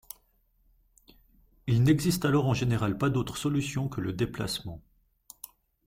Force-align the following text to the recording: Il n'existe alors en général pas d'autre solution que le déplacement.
Il 1.67 1.83
n'existe 1.83 2.25
alors 2.25 2.47
en 2.47 2.55
général 2.55 2.97
pas 2.97 3.11
d'autre 3.11 3.37
solution 3.37 3.87
que 3.87 4.01
le 4.01 4.13
déplacement. 4.13 4.81